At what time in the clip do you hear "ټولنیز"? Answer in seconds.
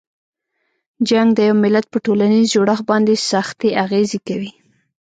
2.05-2.45